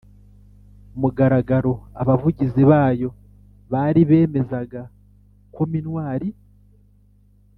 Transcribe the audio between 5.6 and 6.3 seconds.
minuar